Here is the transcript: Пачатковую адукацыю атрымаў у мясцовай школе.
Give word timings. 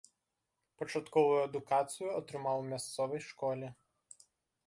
Пачатковую 0.81 1.35
адукацыю 1.47 2.09
атрымаў 2.19 2.57
у 2.63 2.65
мясцовай 2.71 3.21
школе. 3.29 3.67